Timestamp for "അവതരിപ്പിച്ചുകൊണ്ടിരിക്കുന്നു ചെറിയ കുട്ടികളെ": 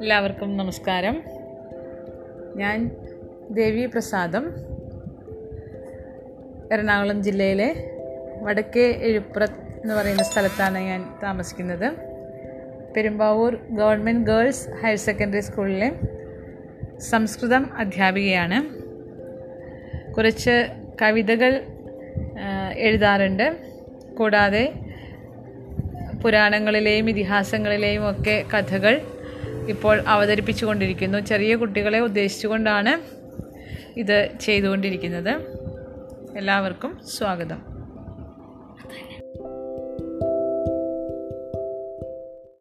30.06-32.00